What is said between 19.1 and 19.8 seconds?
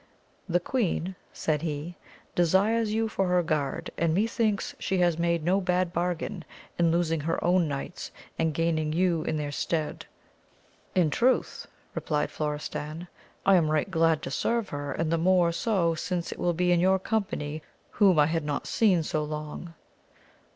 long.